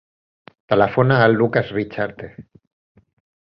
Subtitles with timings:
[0.73, 2.31] Telefona al Lukas Richarte.